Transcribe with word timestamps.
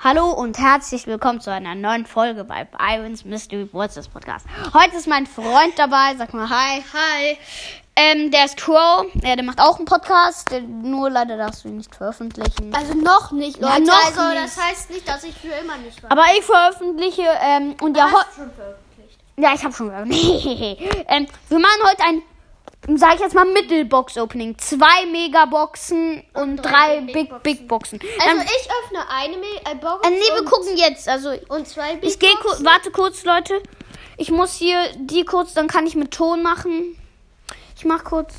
Hallo 0.00 0.30
und 0.30 0.58
herzlich 0.58 1.06
willkommen 1.08 1.40
zu 1.40 1.50
einer 1.50 1.74
neuen 1.74 2.06
Folge 2.06 2.44
bei 2.44 2.64
Byron's 2.64 3.24
Mystery 3.24 3.64
Broadcast 3.64 4.12
Podcast. 4.12 4.46
Heute 4.72 4.96
ist 4.96 5.08
mein 5.08 5.26
Freund 5.26 5.76
dabei. 5.76 6.14
Sag 6.16 6.32
mal 6.34 6.48
Hi. 6.48 6.84
Hi. 6.92 7.36
Ähm, 7.96 8.30
der 8.30 8.44
ist 8.44 8.56
Crow. 8.56 9.06
Ja, 9.24 9.34
der 9.34 9.44
macht 9.44 9.60
auch 9.60 9.76
einen 9.76 9.86
Podcast. 9.86 10.50
Nur 10.68 11.10
leider 11.10 11.36
darfst 11.36 11.64
du 11.64 11.68
ihn 11.68 11.78
nicht 11.78 11.92
veröffentlichen. 11.94 12.72
Also 12.72 12.94
noch 12.94 13.32
nicht, 13.32 13.58
Ja, 13.58 13.70
Leute. 13.70 13.86
noch 13.88 14.04
also 14.06 14.22
nicht. 14.28 14.44
das 14.44 14.64
heißt 14.64 14.90
nicht, 14.90 15.08
dass 15.08 15.24
ich 15.24 15.34
für 15.34 15.48
immer 15.48 15.76
nicht 15.78 16.00
war. 16.00 16.12
Aber 16.12 16.24
ich 16.38 16.44
veröffentliche. 16.44 17.24
Ähm, 17.42 17.74
und 17.80 17.96
ja, 17.96 18.06
veröffentlicht. 18.06 19.18
ja, 19.36 19.52
ich 19.52 19.64
habe 19.64 19.74
schon. 19.74 19.88
ähm, 19.92 21.26
wir 21.48 21.58
machen 21.58 21.80
heute 21.90 22.04
ein, 22.04 22.22
sag 22.96 23.14
ich 23.14 23.20
jetzt 23.20 23.34
mal, 23.34 23.44
Mittelbox-Opening. 23.44 24.56
Zwei 24.58 25.06
Megaboxen 25.10 26.22
und, 26.34 26.56
drei 26.56 26.70
drei 26.70 27.00
Big, 27.00 27.14
Big 27.14 27.42
Big 27.42 27.68
Boxen. 27.68 28.00
Also 28.20 28.40
Ähm, 28.40 28.46
ich 28.46 28.68
öffne 28.84 29.08
eine 29.10 29.36
Me 29.36 29.46
äh, 29.70 29.74
Box 29.74 30.06
äh, 30.06 30.10
nee, 30.10 30.20
wir 30.34 30.40
und, 30.40 30.46
gucken 30.50 30.76
jetzt. 30.76 31.08
Also 31.08 31.32
und 31.48 31.66
zwei 31.68 31.96
Big 31.96 32.08
Ich 32.10 32.18
gehe 32.18 32.34
Boxen. 32.42 32.64
warte 32.64 32.90
kurz, 32.90 33.24
Leute. 33.24 33.62
Ich 34.16 34.30
muss 34.30 34.54
hier 34.54 34.80
die 34.96 35.24
kurz, 35.24 35.54
dann 35.54 35.68
kann 35.68 35.86
ich 35.86 35.94
mit 35.94 36.12
Ton 36.12 36.42
machen. 36.42 36.96
Ich 37.76 37.84
mach 37.84 38.04
kurz 38.04 38.34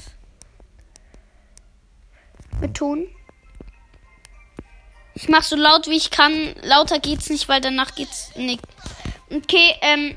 mit 2.60 2.76
Ton. 2.76 3.08
Ich 5.16 5.30
mach 5.30 5.44
so 5.44 5.56
laut 5.56 5.88
wie 5.88 5.98
ich 5.98 6.12
kann. 6.12 6.56
Lauter 6.64 7.00
geht's 7.00 7.30
nicht, 7.30 7.48
weil 7.50 7.62
danach 7.62 7.96
geht's 7.96 8.36
nicht. 8.36 8.62
Okay, 9.30 9.76
ähm, 9.82 10.16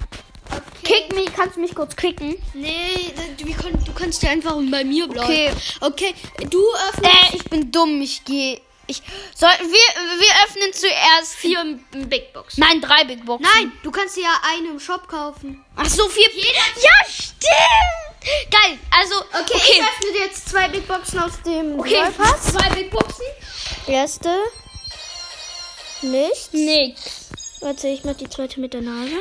kick 0.85 1.15
mich, 1.15 1.33
kannst 1.35 1.57
du 1.57 1.61
mich 1.61 1.75
kurz 1.75 1.95
kicken? 1.97 2.35
Nee, 2.55 3.13
können- 3.57 3.83
du 3.85 3.93
kannst 3.93 4.23
ja 4.23 4.31
einfach 4.31 4.55
bei 4.71 4.85
mir 4.85 5.07
bleiben. 5.07 5.25
Okay. 5.33 5.53
Okay, 5.81 6.15
du 6.51 6.63
öffnest 6.89 7.33
Äh, 7.33 7.37
ich 7.37 7.45
bin 7.45 7.71
dumm, 7.73 8.01
ich 8.03 8.25
gehe. 8.25 8.61
Ich 8.89 9.01
soll 9.35 9.49
wir 9.49 10.19
wir 10.21 10.45
öffnen 10.45 10.73
zuerst 10.73 11.35
vier 11.37 11.79
Big 12.09 12.33
Boxen. 12.33 12.61
Nein, 12.61 12.81
drei 12.81 13.05
Big 13.05 13.25
Boxen. 13.25 13.49
Nein, 13.55 13.73
du 13.83 13.91
kannst 13.93 14.17
dir 14.17 14.23
ja 14.25 14.35
eine 14.43 14.69
im 14.71 14.81
Shop 14.81 15.07
kaufen. 15.09 15.65
Ach 15.77 15.87
so, 15.89 16.09
vier. 16.09 16.29
Ja, 16.35 16.91
stimmt. 17.09 18.51
Geil. 18.51 18.79
Also, 18.91 19.15
Okay, 19.21 19.57
ich 19.57 19.81
öffne 19.83 20.13
dir 20.13 20.25
jetzt 20.27 20.49
zwei 20.49 20.69
Big 20.69 20.87
Boxen 20.89 21.19
aus 21.21 21.41
dem 21.47 21.79
Okay, 21.79 21.95
Brawl 22.01 22.11
Pass. 22.13 22.53
zwei 22.53 22.69
Big 22.71 22.91
Boxen? 22.91 23.25
Erste. 23.87 24.37
Nichts. 26.03 26.49
Nix. 26.53 27.29
Warte, 27.61 27.87
ich 27.89 28.03
mach 28.05 28.15
die 28.15 28.29
zweite 28.29 28.59
mit 28.61 28.75
der 28.75 28.83
Nase. 28.83 29.21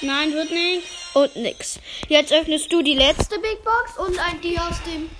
Nein, 0.00 0.32
wird 0.32 0.50
nix. 0.50 0.84
Und 1.14 1.36
nix. 1.36 1.80
Jetzt 2.08 2.32
öffnest 2.32 2.72
du 2.72 2.82
die 2.82 2.94
letzte 2.94 3.38
Big 3.38 3.62
Box 3.64 3.96
und 3.98 4.18
ein 4.18 4.40
die 4.40 4.58
aus 4.58 4.76
dem 4.84 5.10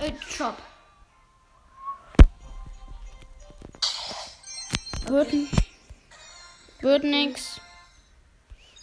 äh, 0.00 0.12
Shop. 0.28 0.56
Wird, 5.06 5.32
wird 6.80 7.04
nix. 7.04 7.60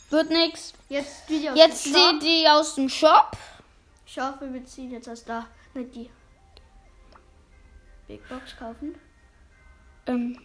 Wird 0.10 0.30
nix. 0.30 0.74
Jetzt 0.90 1.28
die 1.28 1.50
aus 1.50 1.58
Jetzt 1.58 1.86
dem 1.86 1.94
Shop. 1.94 2.20
die, 2.20 2.20
die 2.20 2.48
aus 2.48 2.76
dem 2.76 2.90
Shop. 2.90 3.38
Ich 4.06 4.20
hoffe, 4.20 4.54
wir 4.54 4.64
ziehen 4.66 4.92
jetzt 4.92 5.08
erst 5.08 5.28
da. 5.28 5.48
Nicht 5.74 5.96
die. 5.96 6.10
Big 8.08 8.28
Box 8.30 8.56
kaufen. 8.58 8.96
Ähm, 10.06 10.40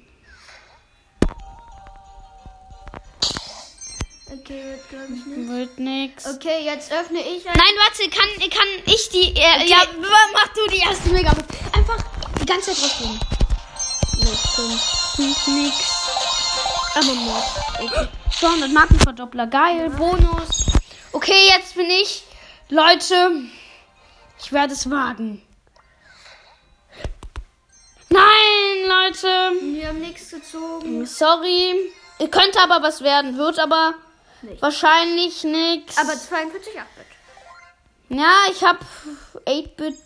Okay, 4.31 4.63
wird 4.65 4.89
glaube 4.91 5.07
ich 5.15 5.25
nicht. 5.27 5.49
wird 5.49 5.79
nix. 5.79 6.27
Okay, 6.27 6.65
jetzt 6.65 6.93
öffne 6.93 7.21
ich 7.21 7.49
ein. 7.49 7.55
Nein, 7.57 7.75
warte, 7.79 8.11
kann, 8.11 8.51
kann 8.51 8.69
ich 8.85 9.09
die. 9.11 9.35
Äh, 9.35 9.67
Ja, 9.67 9.79
mach 10.33 10.49
du 10.49 10.67
die 10.71 10.79
erste 10.79 11.09
Mega. 11.11 11.31
Einfach 11.73 11.99
die 12.41 12.47
ganze 12.47 12.73
Zeit 12.75 12.83
draufgehen. 12.83 13.21
Nicht 14.19 14.47
fünf. 14.55 15.47
Nix. 15.47 15.77
Aber 16.95 17.15
Mord. 17.15 17.45
Okay. 17.81 18.09
200 18.39 18.71
Markenverdoppler, 18.71 19.47
geil. 19.47 19.91
Bonus. 19.91 20.67
Okay, 21.13 21.49
jetzt 21.57 21.75
bin 21.75 21.89
ich. 21.89 22.25
Leute, 22.69 23.31
ich 24.43 24.53
werde 24.53 24.75
es 24.75 24.91
wagen. 24.91 25.43
Nein, 28.11 28.87
Leute. 28.87 29.53
Wir 29.75 29.89
haben 29.89 30.01
nichts 30.01 30.31
gezogen. 30.31 31.07
Sorry. 31.07 31.93
Ihr 32.19 32.31
könnte 32.31 32.61
aber 32.61 32.83
was 32.83 33.01
werden, 33.03 33.37
wird 33.39 33.59
aber 33.59 33.95
Nicht. 34.43 34.63
wahrscheinlich 34.63 35.45
nix. 35.45 35.99
Aber 35.99 36.13
42 36.17 36.75
8-Bit. 36.75 38.19
ja, 38.19 38.33
ich 38.51 38.63
hab 38.65 38.79
8-Bit 39.47 39.97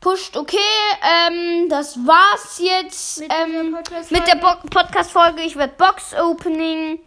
pusht. 0.00 0.36
Okay, 0.36 0.58
ähm, 1.02 1.68
das 1.68 1.96
war's 1.98 2.58
jetzt 2.60 3.20
Mit 3.20 3.32
ähm, 3.32 3.76
mit 4.10 4.26
der 4.26 4.36
Bo 4.36 4.48
Podcast-Folge. 4.70 5.42
Ich 5.42 5.56
werde 5.56 5.74
Box-Opening. 5.76 7.00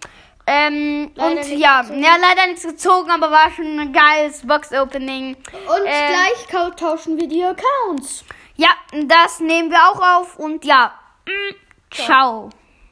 Ähm, 0.48 1.12
Leider 1.16 1.30
und 1.30 1.36
nichts 1.36 1.52
ja, 1.62 1.82
gezogen. 1.82 2.04
ja, 2.04 2.16
leider 2.20 2.48
nichts 2.48 2.64
gezogen, 2.64 3.12
aber 3.12 3.30
war 3.32 3.52
schon 3.52 3.80
ein 3.80 3.94
geiles 3.94 4.46
Box-Opening. 4.46 5.36
Und 5.36 5.86
Äh, 5.86 6.10
gleich 6.10 6.76
tauschen 6.78 7.18
wir 7.18 7.28
die 7.28 7.44
Accounts. 7.44 8.26
Ja, 8.58 8.70
das 9.06 9.40
nehmen 9.40 9.70
wir 9.70 9.78
auch 9.90 10.20
auf 10.20 10.40
und 10.40 10.66
ja, 10.66 10.94
mm, 11.26 11.56
ciao. 11.94 12.50